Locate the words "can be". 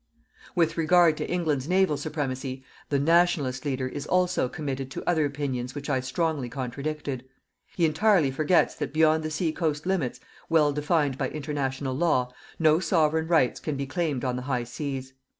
13.59-13.85